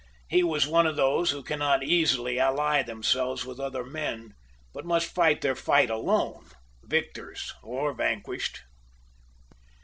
He 0.29 0.41
was 0.41 0.65
one 0.65 0.87
of 0.87 0.95
those 0.95 1.29
who 1.29 1.43
cannot 1.43 1.83
easily 1.83 2.39
ally 2.39 2.81
themselves 2.81 3.45
with 3.45 3.59
other 3.59 3.83
men, 3.83 4.33
but 4.73 4.83
must 4.83 5.13
fight 5.13 5.41
their 5.41 5.55
fight 5.55 5.91
alone, 5.91 6.49
victors 6.81 7.53
or 7.61 7.93
vanquished. 7.93 8.63